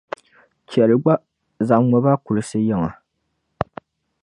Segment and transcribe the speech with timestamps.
[0.71, 1.13] Chɛli gba,
[1.67, 2.91] zaŋmi ba kulisi yiŋa